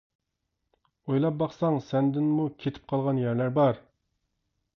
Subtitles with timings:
[1.09, 3.85] ئويلاپ باقساڭ، سەندىنمۇ كېتىپ قالغان يەرلەر بار.